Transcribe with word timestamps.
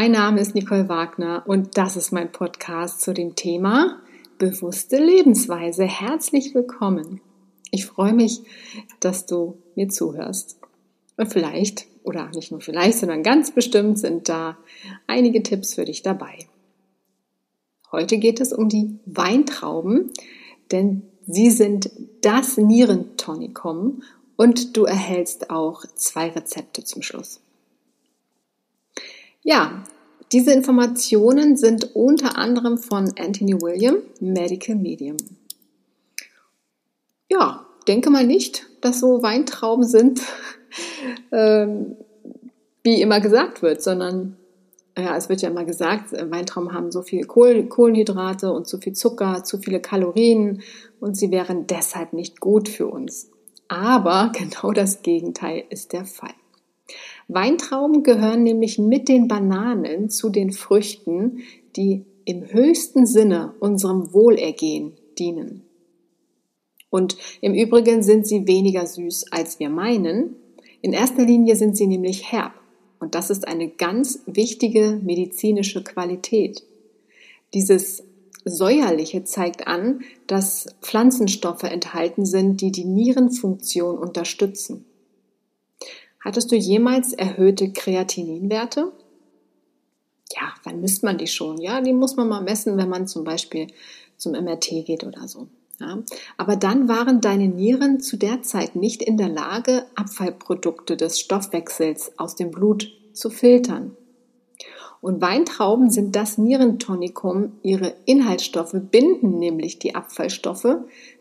mein 0.00 0.12
Name 0.12 0.40
ist 0.40 0.54
Nicole 0.54 0.88
Wagner 0.88 1.42
und 1.46 1.76
das 1.76 1.94
ist 1.94 2.10
mein 2.10 2.32
Podcast 2.32 3.02
zu 3.02 3.12
dem 3.12 3.34
Thema 3.34 4.00
bewusste 4.38 4.96
Lebensweise. 4.96 5.84
Herzlich 5.84 6.54
willkommen. 6.54 7.20
Ich 7.70 7.84
freue 7.84 8.14
mich, 8.14 8.40
dass 9.00 9.26
du 9.26 9.58
mir 9.74 9.90
zuhörst. 9.90 10.58
Und 11.18 11.30
vielleicht, 11.30 11.84
oder 12.02 12.30
nicht 12.30 12.50
nur 12.50 12.62
vielleicht, 12.62 12.96
sondern 12.96 13.22
ganz 13.22 13.50
bestimmt 13.50 13.98
sind 13.98 14.30
da 14.30 14.56
einige 15.06 15.42
Tipps 15.42 15.74
für 15.74 15.84
dich 15.84 16.00
dabei. 16.00 16.46
Heute 17.92 18.16
geht 18.16 18.40
es 18.40 18.54
um 18.54 18.70
die 18.70 18.98
Weintrauben, 19.04 20.12
denn 20.72 21.02
sie 21.26 21.50
sind 21.50 21.90
das 22.22 22.56
Nierentonikum 22.56 24.02
und 24.38 24.78
du 24.78 24.84
erhältst 24.84 25.50
auch 25.50 25.84
zwei 25.94 26.30
Rezepte 26.30 26.84
zum 26.84 27.02
Schluss. 27.02 27.42
Ja, 29.42 29.84
diese 30.32 30.52
Informationen 30.52 31.56
sind 31.56 31.94
unter 31.94 32.38
anderem 32.38 32.78
von 32.78 33.12
Anthony 33.18 33.60
William, 33.60 33.96
Medical 34.20 34.76
Medium. 34.76 35.16
Ja, 37.28 37.66
denke 37.88 38.10
mal 38.10 38.26
nicht, 38.26 38.66
dass 38.80 39.00
so 39.00 39.22
Weintrauben 39.22 39.84
sind, 39.84 40.20
ähm, 41.32 41.96
wie 42.82 43.02
immer 43.02 43.20
gesagt 43.20 43.62
wird, 43.62 43.82
sondern 43.82 44.36
ja, 44.96 45.16
es 45.16 45.28
wird 45.28 45.42
ja 45.42 45.48
immer 45.48 45.64
gesagt, 45.64 46.12
Weintrauben 46.12 46.72
haben 46.72 46.90
so 46.90 47.02
viel 47.02 47.24
Kohlenhydrate 47.24 48.52
und 48.52 48.66
zu 48.66 48.78
viel 48.78 48.92
Zucker, 48.92 49.44
zu 49.44 49.58
viele 49.58 49.80
Kalorien 49.80 50.62
und 50.98 51.16
sie 51.16 51.30
wären 51.30 51.66
deshalb 51.66 52.12
nicht 52.12 52.40
gut 52.40 52.68
für 52.68 52.86
uns. 52.86 53.30
Aber 53.68 54.32
genau 54.38 54.72
das 54.72 55.02
Gegenteil 55.02 55.64
ist 55.70 55.92
der 55.92 56.04
Fall. 56.04 56.34
Weintrauben 57.32 58.02
gehören 58.02 58.42
nämlich 58.42 58.78
mit 58.78 59.08
den 59.08 59.28
Bananen 59.28 60.10
zu 60.10 60.30
den 60.30 60.50
Früchten, 60.50 61.38
die 61.76 62.04
im 62.24 62.52
höchsten 62.52 63.06
Sinne 63.06 63.54
unserem 63.60 64.12
Wohlergehen 64.12 64.92
dienen. 65.18 65.62
Und 66.90 67.16
im 67.40 67.54
Übrigen 67.54 68.02
sind 68.02 68.26
sie 68.26 68.48
weniger 68.48 68.84
süß, 68.84 69.26
als 69.30 69.60
wir 69.60 69.70
meinen. 69.70 70.34
In 70.82 70.92
erster 70.92 71.24
Linie 71.24 71.54
sind 71.54 71.76
sie 71.76 71.86
nämlich 71.86 72.32
herb. 72.32 72.52
Und 72.98 73.14
das 73.14 73.30
ist 73.30 73.46
eine 73.46 73.68
ganz 73.68 74.22
wichtige 74.26 75.00
medizinische 75.02 75.84
Qualität. 75.84 76.64
Dieses 77.54 78.02
Säuerliche 78.44 79.22
zeigt 79.22 79.68
an, 79.68 80.00
dass 80.26 80.74
Pflanzenstoffe 80.80 81.62
enthalten 81.62 82.26
sind, 82.26 82.60
die 82.60 82.72
die 82.72 82.84
Nierenfunktion 82.84 83.96
unterstützen. 83.98 84.84
Hattest 86.22 86.52
du 86.52 86.56
jemals 86.56 87.12
erhöhte 87.12 87.72
Kreatininwerte? 87.72 88.92
Ja, 90.32 90.52
wann 90.64 90.80
misst 90.80 91.02
man 91.02 91.18
die 91.18 91.26
schon? 91.26 91.58
Ja, 91.58 91.80
die 91.80 91.92
muss 91.92 92.16
man 92.16 92.28
mal 92.28 92.42
messen, 92.42 92.76
wenn 92.76 92.88
man 92.88 93.08
zum 93.08 93.24
Beispiel 93.24 93.68
zum 94.16 94.32
MRT 94.32 94.84
geht 94.86 95.04
oder 95.04 95.26
so. 95.26 95.48
Ja, 95.80 95.98
aber 96.36 96.56
dann 96.56 96.88
waren 96.88 97.22
deine 97.22 97.48
Nieren 97.48 98.00
zu 98.00 98.18
der 98.18 98.42
Zeit 98.42 98.76
nicht 98.76 99.02
in 99.02 99.16
der 99.16 99.30
Lage, 99.30 99.86
Abfallprodukte 99.94 100.96
des 100.96 101.18
Stoffwechsels 101.18 102.18
aus 102.18 102.36
dem 102.36 102.50
Blut 102.50 102.92
zu 103.14 103.30
filtern. 103.30 103.96
Und 105.00 105.22
Weintrauben 105.22 105.90
sind 105.90 106.14
das 106.14 106.36
Nierentonikum. 106.36 107.52
Ihre 107.62 107.94
Inhaltsstoffe 108.04 108.76
binden 108.90 109.38
nämlich 109.38 109.78
die 109.78 109.94
Abfallstoffe, 109.94 110.76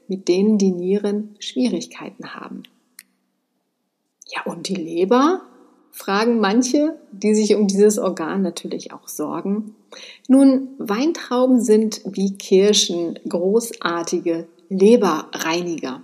mit 0.10 0.28
denen 0.28 0.58
die 0.58 0.72
Nieren 0.72 1.38
Schwierigkeiten 1.40 2.36
haben. 2.36 2.64
Ja, 4.30 4.44
und 4.46 4.68
die 4.68 4.76
Leber? 4.76 5.42
fragen 5.92 6.40
manche, 6.40 7.00
die 7.12 7.34
sich 7.34 7.56
um 7.56 7.68
dieses 7.68 7.98
Organ 7.98 8.42
natürlich 8.42 8.94
auch 8.94 9.08
sorgen. 9.08 9.76
Nun, 10.28 10.70
Weintrauben 10.78 11.62
sind 11.62 12.02
wie 12.06 12.38
Kirschen 12.38 13.18
großartige 13.28 14.48
Leberreiniger. 14.70 16.04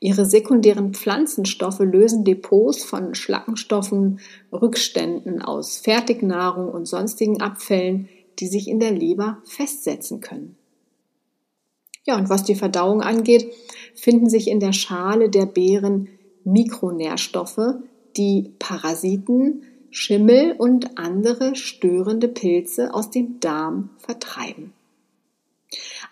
Ihre 0.00 0.26
sekundären 0.26 0.94
Pflanzenstoffe 0.94 1.80
lösen 1.80 2.24
Depots 2.24 2.84
von 2.84 3.14
Schlackenstoffen, 3.14 4.20
Rückständen 4.52 5.42
aus 5.42 5.78
Fertignahrung 5.78 6.68
und 6.68 6.86
sonstigen 6.86 7.40
Abfällen, 7.40 8.08
die 8.38 8.46
sich 8.46 8.68
in 8.68 8.80
der 8.80 8.92
Leber 8.92 9.38
festsetzen 9.44 10.20
können. 10.20 10.56
Ja, 12.04 12.16
und 12.16 12.28
was 12.28 12.44
die 12.44 12.54
Verdauung 12.54 13.00
angeht, 13.00 13.52
finden 13.94 14.28
sich 14.28 14.48
in 14.48 14.60
der 14.60 14.72
Schale 14.72 15.28
der 15.28 15.46
Beeren 15.46 16.08
Mikronährstoffe, 16.46 17.74
die 18.16 18.52
Parasiten, 18.58 19.64
Schimmel 19.90 20.54
und 20.56 20.98
andere 20.98 21.56
störende 21.56 22.28
Pilze 22.28 22.94
aus 22.94 23.10
dem 23.10 23.40
Darm 23.40 23.90
vertreiben. 23.98 24.72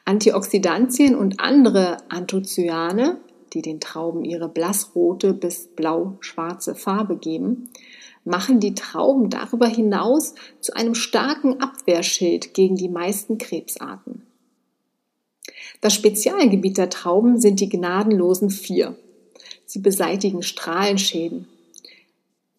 Antioxidantien 0.04 1.14
und 1.14 1.40
andere 1.40 1.98
Anthocyane, 2.08 3.18
die 3.52 3.62
den 3.62 3.80
Trauben 3.80 4.24
ihre 4.24 4.48
blassrote 4.48 5.32
bis 5.32 5.68
blau-schwarze 5.68 6.74
Farbe 6.74 7.16
geben, 7.16 7.70
machen 8.24 8.58
die 8.58 8.74
Trauben 8.74 9.30
darüber 9.30 9.66
hinaus 9.66 10.34
zu 10.60 10.74
einem 10.74 10.94
starken 10.94 11.60
Abwehrschild 11.60 12.54
gegen 12.54 12.74
die 12.74 12.88
meisten 12.88 13.38
Krebsarten. 13.38 14.26
Das 15.80 15.94
Spezialgebiet 15.94 16.78
der 16.78 16.90
Trauben 16.90 17.38
sind 17.38 17.60
die 17.60 17.68
gnadenlosen 17.68 18.50
vier. 18.50 18.96
Sie 19.66 19.80
beseitigen 19.80 20.42
Strahlenschäden. 20.42 21.46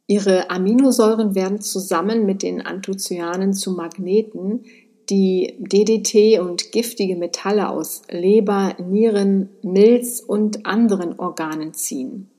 Ihre 0.07 0.49
Aminosäuren 0.49 1.33
werden 1.33 1.61
zusammen 1.61 2.25
mit 2.25 2.43
den 2.43 2.61
Anthocyanen 2.61 3.53
zu 3.53 3.71
Magneten, 3.71 4.65
die 5.09 5.55
DDT 5.59 6.39
und 6.39 6.71
giftige 6.71 7.15
Metalle 7.15 7.69
aus 7.69 8.03
Leber, 8.09 8.75
Nieren, 8.79 9.49
Milz 9.61 10.19
und 10.19 10.65
anderen 10.65 11.19
Organen 11.19 11.73
ziehen. 11.73 12.29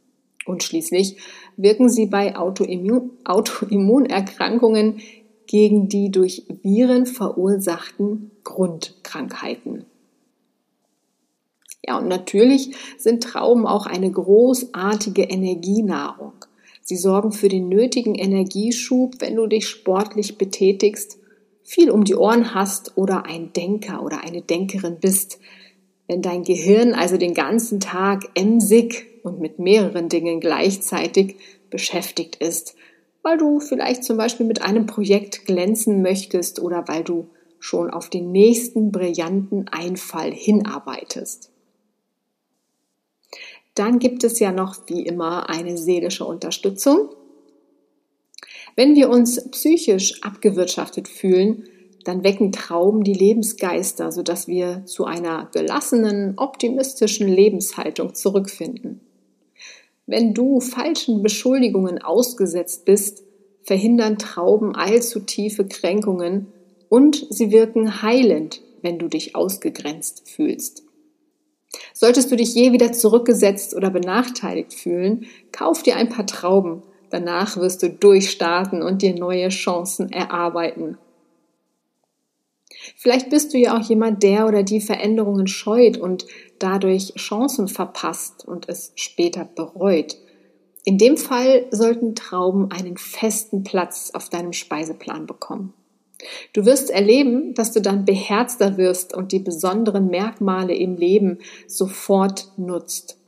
Und 0.45 0.63
schließlich 0.63 1.17
wirken 1.57 1.89
sie 1.89 2.07
bei 2.07 2.37
Autoimmun 2.37 3.11
Autoimmunerkrankungen 3.25 5.01
gegen 5.47 5.89
die 5.89 6.11
durch 6.11 6.45
Viren 6.63 7.07
verursachten 7.07 8.31
Grundkrankheiten. 8.45 9.85
Ja, 11.83 11.99
und 11.99 12.09
natürlich 12.09 12.75
sind 12.99 13.23
Trauben 13.23 13.67
auch 13.67 13.87
eine 13.87 14.11
großartige 14.11 15.23
Energienahrung. 15.23 16.33
Sie 16.83 16.97
sorgen 16.97 17.33
für 17.33 17.49
den 17.49 17.69
nötigen 17.69 18.15
Energieschub, 18.15 19.21
wenn 19.21 19.37
du 19.37 19.47
dich 19.47 19.69
sportlich 19.69 20.39
betätigst, 20.39 21.19
viel 21.63 21.91
um 21.91 22.05
die 22.05 22.15
Ohren 22.15 22.55
hast 22.55 22.97
oder 22.97 23.27
ein 23.27 23.53
Denker 23.53 24.03
oder 24.05 24.23
eine 24.23 24.41
Denkerin 24.41 24.99
bist. 25.01 25.41
Wenn 26.07 26.23
dein 26.23 26.45
Gehirn 26.45 26.95
also 26.95 27.17
den 27.17 27.35
ganzen 27.35 27.81
Tag 27.81 28.31
emsig 28.35 29.07
und 29.25 29.41
mit 29.41 29.59
mehreren 29.59 30.09
Dingen 30.09 30.39
gleichzeitig 30.39 31.37
beschäftigt 31.71 32.37
ist, 32.37 32.77
weil 33.23 33.37
du 33.37 33.59
vielleicht 33.59 34.05
zum 34.05 34.17
Beispiel 34.17 34.47
mit 34.47 34.63
einem 34.63 34.87
Projekt 34.87 35.47
glänzen 35.47 36.03
möchtest 36.03 36.61
oder 36.61 36.87
weil 36.87 37.03
du 37.03 37.29
schon 37.59 37.91
auf 37.91 38.09
den 38.09 38.31
nächsten 38.31 38.93
brillanten 38.93 39.67
Einfall 39.67 40.31
hinarbeitest. 40.31 41.51
Dann 43.77 43.99
gibt 43.99 44.25
es 44.25 44.41
ja 44.41 44.53
noch 44.53 44.77
wie 44.89 45.03
immer 45.03 45.49
eine 45.49 45.77
seelische 45.77 46.25
Unterstützung. 46.25 47.11
Wenn 48.75 48.97
wir 48.97 49.11
uns 49.11 49.51
psychisch 49.51 50.23
abgewirtschaftet 50.23 51.09
fühlen, 51.09 51.69
dann 52.05 52.25
wecken 52.25 52.53
Trauben 52.53 53.05
die 53.05 53.13
Lebensgeister, 53.13 54.13
sodass 54.13 54.49
wir 54.49 54.87
zu 54.87 55.05
einer 55.05 55.51
gelassenen, 55.53 56.35
optimistischen 56.39 57.29
Lebenshaltung 57.29 58.15
zurückfinden. 58.15 59.01
Wenn 60.07 60.33
du 60.33 60.61
falschen 60.61 61.23
Beschuldigungen 61.23 62.01
ausgesetzt 62.01 62.85
bist, 62.85 63.25
verhindern 63.63 64.19
Trauben 64.19 64.75
allzu 64.75 65.21
tiefe 65.21 65.67
Kränkungen 65.67 66.47
und 66.89 67.27
sie 67.29 67.51
wirken 67.51 68.03
heilend, 68.03 68.63
wenn 68.81 68.99
du 68.99 69.09
dich 69.09 69.35
ausgegrenzt 69.35 70.31
fühlst. 70.31 70.86
Solltest 71.99 72.31
du 72.31 72.37
dich 72.37 72.55
je 72.55 72.73
wieder 72.73 72.93
zurückgesetzt 72.93 73.75
oder 73.75 73.89
benachteiligt 73.89 74.75
fühlen, 74.75 75.25
kauf 75.51 75.83
dir 75.83 75.97
ein 75.97 76.11
paar 76.11 76.27
Trauben. 76.27 76.83
Danach 77.09 77.57
wirst 77.57 77.83
du 77.83 77.89
durchstarten 77.89 78.83
und 78.83 79.01
dir 79.01 79.15
neue 79.15 79.49
Chancen 79.49 80.13
erarbeiten. 80.13 80.99
Vielleicht 82.99 83.31
bist 83.31 83.55
du 83.55 83.57
ja 83.57 83.79
auch 83.79 83.89
jemand, 83.89 84.23
der 84.23 84.47
oder 84.47 84.63
die 84.63 84.83
Veränderungen 84.83 85.47
scheut 85.47 85.97
und 85.97 86.27
dadurch 86.59 87.15
Chancen 87.15 87.67
verpasst 87.67 88.47
und 88.47 88.69
es 88.69 88.93
später 88.97 89.49
bereut. 89.57 90.19
In 90.85 90.99
dem 90.99 91.17
Fall 91.17 91.65
sollten 91.71 92.15
Trauben 92.15 92.71
einen 92.73 92.99
festen 92.99 93.65
Platz 93.65 94.11
auf 94.13 94.29
deinem 94.29 94.53
Speiseplan 94.53 95.27
bekommen. 95.27 95.73
Du 96.53 96.65
wirst 96.65 96.91
erleben, 96.91 97.55
dass 97.55 97.73
du 97.73 97.81
dann 97.81 98.05
beherzter 98.05 98.77
wirst 98.77 99.15
und 99.15 99.33
die 99.33 99.39
besonderen 99.39 100.09
Merkmale 100.09 100.75
im 100.75 100.97
Leben 100.97 101.39
sofort 101.67 102.53
nutzt. 102.57 103.19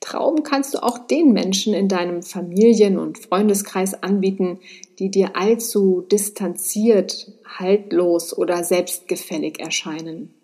Trauben 0.00 0.42
kannst 0.42 0.74
du 0.74 0.82
auch 0.82 0.98
den 0.98 1.32
Menschen 1.32 1.74
in 1.74 1.88
deinem 1.88 2.22
Familien- 2.22 2.98
und 2.98 3.18
Freundeskreis 3.18 4.02
anbieten, 4.02 4.60
die 4.98 5.10
dir 5.10 5.36
allzu 5.36 6.00
distanziert, 6.00 7.32
haltlos 7.44 8.36
oder 8.36 8.64
selbstgefällig 8.64 9.60
erscheinen. 9.60 10.34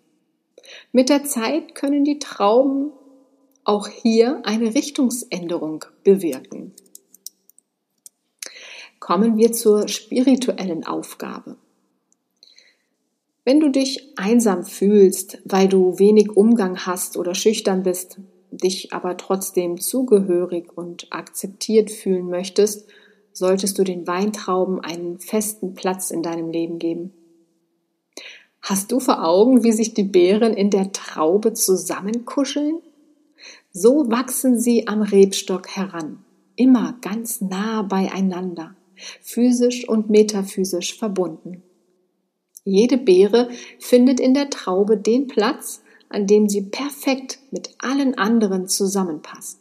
Mit 0.91 1.09
der 1.09 1.23
Zeit 1.23 1.73
können 1.75 2.03
die 2.03 2.19
Trauben 2.19 2.91
auch 3.63 3.87
hier 3.87 4.41
eine 4.45 4.75
Richtungsänderung 4.75 5.85
bewirken. 6.03 6.73
Kommen 8.99 9.37
wir 9.37 9.51
zur 9.51 9.87
spirituellen 9.87 10.85
Aufgabe. 10.85 11.57
Wenn 13.43 13.59
du 13.59 13.69
dich 13.69 14.13
einsam 14.15 14.63
fühlst, 14.63 15.37
weil 15.45 15.67
du 15.67 15.99
wenig 15.99 16.35
Umgang 16.35 16.85
hast 16.85 17.15
oder 17.15 17.35
schüchtern 17.35 17.83
bist, 17.83 18.17
dich 18.49 18.93
aber 18.93 19.17
trotzdem 19.17 19.79
zugehörig 19.79 20.75
und 20.75 21.07
akzeptiert 21.11 21.91
fühlen 21.91 22.27
möchtest, 22.27 22.87
solltest 23.33 23.77
du 23.77 23.83
den 23.83 24.07
Weintrauben 24.07 24.79
einen 24.79 25.19
festen 25.19 25.75
Platz 25.75 26.09
in 26.09 26.23
deinem 26.23 26.49
Leben 26.49 26.79
geben. 26.79 27.11
Hast 28.61 28.91
du 28.91 28.99
vor 28.99 29.23
Augen, 29.23 29.63
wie 29.63 29.73
sich 29.73 29.93
die 29.93 30.03
Beeren 30.03 30.53
in 30.53 30.71
der 30.71 30.91
Traube 30.91 31.53
zusammenkuscheln? 31.53 32.79
So 33.71 34.09
wachsen 34.09 34.59
sie 34.59 34.87
am 34.87 35.03
Rebstock 35.03 35.67
heran, 35.67 36.23
immer 36.55 36.97
ganz 37.01 37.41
nah 37.41 37.83
beieinander, 37.83 38.75
physisch 39.21 39.87
und 39.87 40.09
metaphysisch 40.09 40.97
verbunden. 40.97 41.63
Jede 42.63 42.97
Beere 42.97 43.49
findet 43.79 44.19
in 44.19 44.33
der 44.33 44.49
Traube 44.49 44.97
den 44.97 45.27
Platz, 45.27 45.83
an 46.09 46.27
dem 46.27 46.49
sie 46.49 46.61
perfekt 46.61 47.39
mit 47.51 47.75
allen 47.79 48.17
anderen 48.17 48.67
zusammenpasst. 48.67 49.59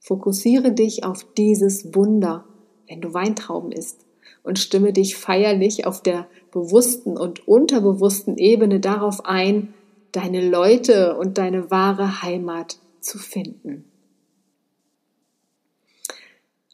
Fokussiere 0.00 0.72
dich 0.72 1.04
auf 1.04 1.26
dieses 1.36 1.94
Wunder, 1.94 2.44
wenn 2.88 3.00
du 3.00 3.14
Weintrauben 3.14 3.72
isst, 3.72 4.04
und 4.42 4.58
stimme 4.58 4.92
dich 4.92 5.16
feierlich 5.16 5.86
auf 5.86 6.02
der 6.02 6.26
bewussten 6.50 7.16
und 7.16 7.46
unterbewussten 7.46 8.38
Ebene 8.38 8.80
darauf 8.80 9.24
ein, 9.26 9.74
deine 10.12 10.48
Leute 10.48 11.16
und 11.18 11.38
deine 11.38 11.70
wahre 11.70 12.22
Heimat 12.22 12.78
zu 13.00 13.18
finden. 13.18 13.84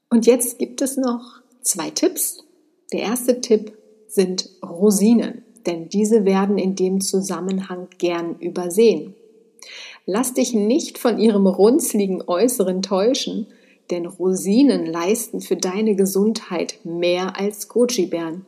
Und 0.08 0.26
jetzt 0.26 0.58
gibt 0.58 0.80
es 0.80 0.96
noch 0.96 1.40
zwei 1.64 1.90
Tipps. 1.90 2.44
Der 2.92 3.00
erste 3.00 3.40
Tipp 3.40 3.76
sind 4.06 4.48
Rosinen 4.62 5.44
denn 5.66 5.88
diese 5.88 6.24
werden 6.24 6.58
in 6.58 6.74
dem 6.74 7.00
Zusammenhang 7.00 7.88
gern 7.98 8.38
übersehen. 8.38 9.14
Lass 10.06 10.34
dich 10.34 10.52
nicht 10.52 10.98
von 10.98 11.18
ihrem 11.18 11.46
runzligen 11.46 12.22
Äußeren 12.26 12.82
täuschen, 12.82 13.46
denn 13.90 14.06
Rosinen 14.06 14.86
leisten 14.86 15.40
für 15.40 15.56
deine 15.56 15.94
Gesundheit 15.94 16.78
mehr 16.84 17.38
als 17.38 17.68
Gucci-Bären. 17.68 18.44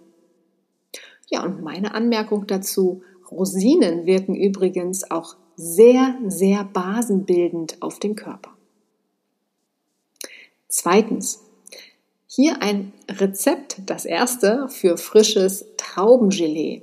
Ja, 1.28 1.44
und 1.44 1.62
meine 1.62 1.94
Anmerkung 1.94 2.46
dazu, 2.46 3.02
Rosinen 3.30 4.06
wirken 4.06 4.34
übrigens 4.34 5.10
auch 5.10 5.36
sehr, 5.56 6.16
sehr 6.26 6.64
basenbildend 6.64 7.78
auf 7.80 7.98
den 7.98 8.14
Körper. 8.14 8.50
Zweitens, 10.68 11.42
hier 12.36 12.60
ein 12.60 12.92
Rezept, 13.10 13.78
das 13.86 14.04
erste 14.04 14.68
für 14.68 14.98
frisches 14.98 15.64
Traubengelee. 15.78 16.82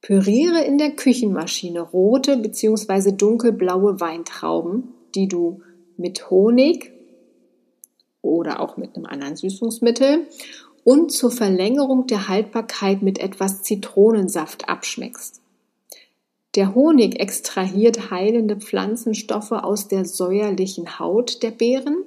Püriere 0.00 0.62
in 0.62 0.78
der 0.78 0.92
Küchenmaschine 0.92 1.80
rote 1.80 2.36
bzw. 2.36 3.10
dunkelblaue 3.10 3.98
Weintrauben, 3.98 4.94
die 5.16 5.26
du 5.26 5.62
mit 5.96 6.30
Honig 6.30 6.92
oder 8.22 8.60
auch 8.60 8.76
mit 8.76 8.94
einem 8.94 9.06
anderen 9.06 9.34
Süßungsmittel 9.34 10.28
und 10.84 11.10
zur 11.10 11.32
Verlängerung 11.32 12.06
der 12.06 12.28
Haltbarkeit 12.28 13.02
mit 13.02 13.18
etwas 13.18 13.64
Zitronensaft 13.64 14.68
abschmeckst. 14.68 15.42
Der 16.54 16.72
Honig 16.76 17.18
extrahiert 17.18 18.12
heilende 18.12 18.58
Pflanzenstoffe 18.58 19.50
aus 19.50 19.88
der 19.88 20.04
säuerlichen 20.04 21.00
Haut 21.00 21.42
der 21.42 21.50
Beeren, 21.50 22.04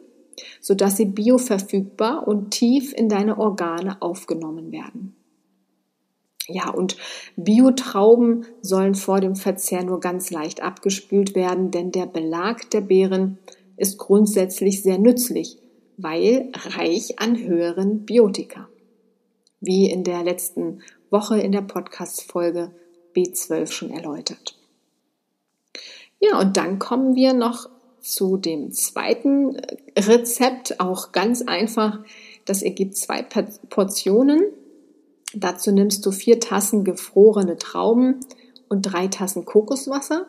sodass 0.61 0.97
sie 0.97 1.05
bioverfügbar 1.05 2.27
und 2.27 2.51
tief 2.51 2.93
in 2.93 3.09
deine 3.09 3.37
Organe 3.37 4.01
aufgenommen 4.01 4.71
werden. 4.71 5.15
Ja, 6.47 6.69
und 6.71 6.97
Biotrauben 7.35 8.45
sollen 8.61 8.95
vor 8.95 9.19
dem 9.19 9.35
Verzehr 9.35 9.83
nur 9.83 9.99
ganz 9.99 10.31
leicht 10.31 10.63
abgespült 10.63 11.35
werden, 11.35 11.69
denn 11.69 11.91
der 11.91 12.07
Belag 12.07 12.69
der 12.71 12.81
Beeren 12.81 13.37
ist 13.77 13.99
grundsätzlich 13.99 14.81
sehr 14.81 14.97
nützlich, 14.97 15.57
weil 15.97 16.51
reich 16.55 17.19
an 17.19 17.37
höheren 17.37 18.05
Biotika. 18.05 18.67
Wie 19.61 19.91
in 19.91 20.03
der 20.03 20.23
letzten 20.23 20.81
Woche 21.11 21.39
in 21.39 21.51
der 21.51 21.61
Podcast-Folge 21.61 22.71
B12 23.15 23.71
schon 23.71 23.91
erläutert. 23.91 24.55
Ja, 26.19 26.39
und 26.39 26.57
dann 26.57 26.79
kommen 26.79 27.15
wir 27.15 27.33
noch 27.33 27.69
zu 28.01 28.37
dem 28.37 28.71
zweiten 28.71 29.57
Rezept, 29.97 30.79
auch 30.79 31.11
ganz 31.11 31.41
einfach. 31.41 31.99
Das 32.45 32.61
ergibt 32.61 32.97
zwei 32.97 33.23
Portionen 33.69 34.41
Dazu 35.33 35.71
nimmst 35.71 36.05
du 36.05 36.11
vier 36.11 36.39
Tassen 36.39 36.83
gefrorene 36.83 37.57
Trauben 37.57 38.21
und 38.67 38.81
drei 38.81 39.07
Tassen 39.07 39.45
Kokoswasser. 39.45 40.25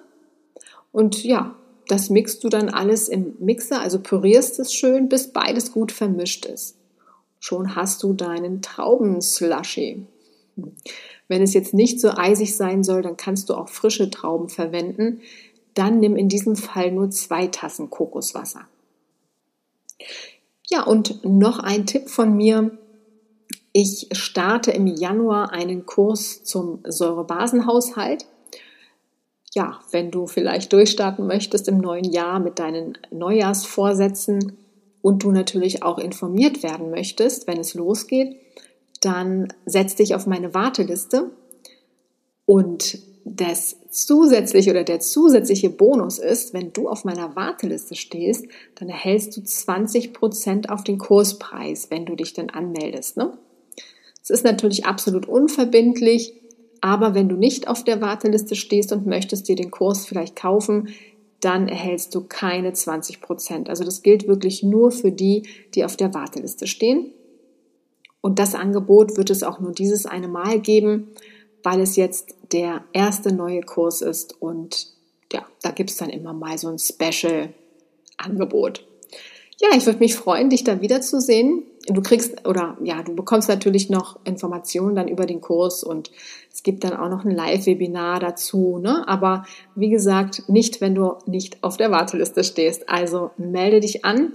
Und 0.92 1.24
ja, 1.24 1.56
das 1.88 2.10
mixt 2.10 2.44
du 2.44 2.48
dann 2.48 2.68
alles 2.68 3.08
im 3.08 3.34
Mixer, 3.38 3.80
also 3.80 4.00
pürierst 4.00 4.60
es 4.60 4.74
schön, 4.74 5.08
bis 5.08 5.32
beides 5.32 5.72
gut 5.72 5.92
vermischt 5.92 6.44
ist. 6.44 6.76
Schon 7.38 7.74
hast 7.74 8.02
du 8.02 8.12
deinen 8.12 8.60
Traubenslushy. 8.60 10.04
Wenn 11.28 11.42
es 11.42 11.54
jetzt 11.54 11.72
nicht 11.72 12.00
so 12.00 12.10
eisig 12.10 12.56
sein 12.56 12.84
soll, 12.84 13.02
dann 13.02 13.16
kannst 13.16 13.48
du 13.48 13.54
auch 13.54 13.68
frische 13.68 14.10
Trauben 14.10 14.50
verwenden. 14.50 15.20
Dann 15.74 16.00
nimm 16.00 16.16
in 16.16 16.28
diesem 16.28 16.56
Fall 16.56 16.90
nur 16.90 17.10
zwei 17.10 17.46
Tassen 17.46 17.90
Kokoswasser. 17.90 18.66
Ja, 20.68 20.84
und 20.84 21.24
noch 21.24 21.58
ein 21.58 21.86
Tipp 21.86 22.08
von 22.08 22.36
mir. 22.36 22.78
Ich 23.72 24.08
starte 24.12 24.70
im 24.70 24.86
Januar 24.86 25.52
einen 25.52 25.86
Kurs 25.86 26.44
zum 26.44 26.80
Säurebasenhaushalt. 26.86 28.26
Ja, 29.52 29.80
wenn 29.90 30.10
du 30.10 30.26
vielleicht 30.26 30.72
durchstarten 30.72 31.26
möchtest 31.26 31.66
im 31.68 31.78
neuen 31.78 32.04
Jahr 32.04 32.38
mit 32.38 32.58
deinen 32.60 32.98
Neujahrsvorsätzen 33.10 34.56
und 35.02 35.24
du 35.24 35.32
natürlich 35.32 35.82
auch 35.82 35.98
informiert 35.98 36.62
werden 36.62 36.90
möchtest, 36.90 37.48
wenn 37.48 37.58
es 37.58 37.74
losgeht, 37.74 38.36
dann 39.00 39.52
setz 39.66 39.96
dich 39.96 40.14
auf 40.14 40.26
meine 40.26 40.54
Warteliste 40.54 41.30
und 42.44 42.98
das 43.24 43.76
zusätzliche 43.90 44.70
oder 44.70 44.84
der 44.84 45.00
zusätzliche 45.00 45.70
Bonus 45.70 46.18
ist, 46.18 46.54
wenn 46.54 46.72
du 46.72 46.88
auf 46.88 47.04
meiner 47.04 47.36
Warteliste 47.36 47.94
stehst, 47.94 48.46
dann 48.76 48.88
erhältst 48.88 49.36
du 49.36 49.42
20 49.42 50.12
Prozent 50.12 50.70
auf 50.70 50.84
den 50.84 50.98
Kurspreis, 50.98 51.90
wenn 51.90 52.06
du 52.06 52.14
dich 52.16 52.32
dann 52.32 52.50
anmeldest. 52.50 53.16
Ne? 53.16 53.36
Es 54.22 54.30
ist 54.30 54.44
natürlich 54.44 54.86
absolut 54.86 55.26
unverbindlich, 55.26 56.34
aber 56.80 57.14
wenn 57.14 57.28
du 57.28 57.36
nicht 57.36 57.68
auf 57.68 57.84
der 57.84 58.00
Warteliste 58.00 58.56
stehst 58.56 58.92
und 58.92 59.06
möchtest 59.06 59.48
dir 59.48 59.56
den 59.56 59.70
Kurs 59.70 60.06
vielleicht 60.06 60.36
kaufen, 60.36 60.88
dann 61.40 61.68
erhältst 61.68 62.14
du 62.14 62.22
keine 62.22 62.72
20 62.72 63.20
Prozent. 63.20 63.68
Also 63.68 63.84
das 63.84 64.02
gilt 64.02 64.28
wirklich 64.28 64.62
nur 64.62 64.90
für 64.90 65.10
die, 65.10 65.46
die 65.74 65.84
auf 65.84 65.96
der 65.96 66.12
Warteliste 66.14 66.66
stehen. 66.66 67.12
Und 68.20 68.38
das 68.38 68.54
Angebot 68.54 69.16
wird 69.16 69.30
es 69.30 69.42
auch 69.42 69.60
nur 69.60 69.72
dieses 69.72 70.04
eine 70.04 70.28
Mal 70.28 70.60
geben, 70.60 71.08
weil 71.62 71.80
es 71.80 71.96
jetzt 71.96 72.34
der 72.52 72.84
erste 72.92 73.32
neue 73.32 73.62
Kurs 73.62 74.02
ist 74.02 74.40
und 74.40 74.88
ja, 75.32 75.44
da 75.62 75.70
gibt 75.70 75.90
es 75.90 75.96
dann 75.96 76.10
immer 76.10 76.32
mal 76.32 76.58
so 76.58 76.68
ein 76.68 76.78
Special-Angebot. 76.78 78.84
Ja, 79.60 79.68
ich 79.76 79.86
würde 79.86 79.98
mich 79.98 80.14
freuen, 80.16 80.50
dich 80.50 80.64
da 80.64 80.80
wiederzusehen 80.80 81.64
du 81.86 82.02
kriegst 82.02 82.46
oder 82.46 82.76
ja, 82.82 83.02
du 83.02 83.14
bekommst 83.14 83.48
natürlich 83.48 83.90
noch 83.90 84.18
Informationen 84.24 84.94
dann 84.94 85.08
über 85.08 85.26
den 85.26 85.40
Kurs 85.40 85.82
und 85.82 86.10
es 86.52 86.62
gibt 86.62 86.84
dann 86.84 86.94
auch 86.94 87.08
noch 87.08 87.24
ein 87.24 87.30
Live-Webinar 87.30 88.20
dazu, 88.20 88.78
ne? 88.78 89.06
Aber 89.08 89.44
wie 89.74 89.90
gesagt, 89.90 90.48
nicht, 90.48 90.80
wenn 90.80 90.94
du 90.94 91.14
nicht 91.26 91.62
auf 91.62 91.76
der 91.76 91.90
Warteliste 91.90 92.44
stehst. 92.44 92.88
Also 92.88 93.30
melde 93.36 93.80
dich 93.80 94.04
an. 94.04 94.32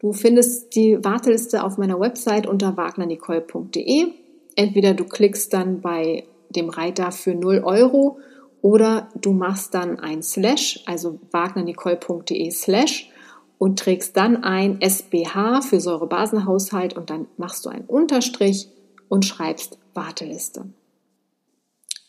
Du 0.00 0.12
findest 0.12 0.76
die 0.76 1.02
Warteliste 1.02 1.64
auf 1.64 1.78
meiner 1.78 1.98
Website 1.98 2.46
unter 2.46 2.76
wagnernicole.de. 2.76 4.06
Entweder 4.54 4.94
du 4.94 5.04
klickst 5.04 5.52
dann 5.52 5.80
bei 5.80 6.24
dem 6.50 6.68
Reiter 6.68 7.12
für 7.12 7.34
0 7.34 7.62
Euro 7.64 8.18
oder 8.62 9.08
du 9.20 9.32
machst 9.32 9.74
dann 9.74 10.00
ein 10.00 10.22
Slash, 10.22 10.82
also 10.86 11.20
wagnernicole.de 11.30 12.50
Slash 12.50 13.10
und 13.58 13.78
trägst 13.78 14.16
dann 14.16 14.42
ein 14.42 14.80
SBH 14.80 15.62
für 15.62 15.80
Säurebasenhaushalt 15.80 16.96
und 16.96 17.10
dann 17.10 17.26
machst 17.36 17.64
du 17.64 17.68
einen 17.68 17.84
Unterstrich 17.86 18.68
und 19.08 19.24
schreibst 19.24 19.78
Warteliste. 19.94 20.66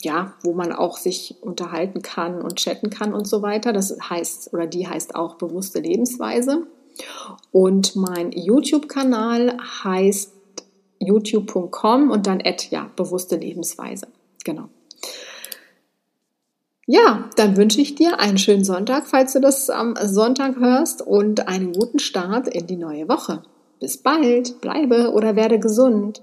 ja, 0.00 0.34
wo 0.42 0.52
man 0.52 0.72
auch 0.72 0.96
sich 0.96 1.36
unterhalten 1.40 2.02
kann 2.02 2.42
und 2.42 2.56
chatten 2.56 2.90
kann 2.90 3.14
und 3.14 3.26
so 3.26 3.42
weiter. 3.42 3.72
Das 3.72 3.96
heißt, 3.98 4.52
oder 4.52 4.66
die 4.66 4.86
heißt 4.86 5.14
auch 5.14 5.36
bewusste 5.36 5.80
Lebensweise. 5.80 6.66
Und 7.52 7.96
mein 7.96 8.32
YouTube-Kanal 8.32 9.56
heißt 9.84 10.32
youtube.com 11.00 12.10
und 12.10 12.26
dann 12.26 12.40
at, 12.44 12.70
ja, 12.70 12.90
bewusste 12.96 13.36
Lebensweise. 13.36 14.08
Genau. 14.44 14.68
Ja, 16.90 17.28
dann 17.36 17.58
wünsche 17.58 17.82
ich 17.82 17.96
dir 17.96 18.18
einen 18.18 18.38
schönen 18.38 18.64
Sonntag, 18.64 19.06
falls 19.06 19.34
du 19.34 19.40
das 19.40 19.68
am 19.68 19.94
Sonntag 20.02 20.56
hörst 20.56 21.02
und 21.02 21.46
einen 21.46 21.74
guten 21.74 21.98
Start 21.98 22.48
in 22.48 22.66
die 22.66 22.78
neue 22.78 23.10
Woche. 23.10 23.42
Bis 23.78 23.98
bald, 23.98 24.62
bleibe 24.62 25.12
oder 25.12 25.36
werde 25.36 25.58
gesund. 25.58 26.22